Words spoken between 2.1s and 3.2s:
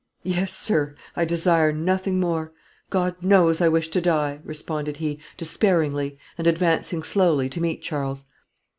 more; God